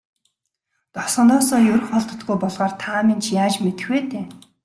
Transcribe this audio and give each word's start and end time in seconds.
Тосгоноосоо 0.95 1.59
ер 1.73 1.81
холддоггүй 1.87 2.35
болохоор 2.41 2.73
та 2.83 2.93
минь 3.07 3.23
ч 3.25 3.27
яаж 3.43 3.55
мэдэх 3.63 3.87
вэ 3.91 3.99
дээ. 4.11 4.25